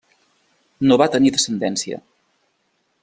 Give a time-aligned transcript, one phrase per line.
[0.91, 2.01] No va tenir descendència.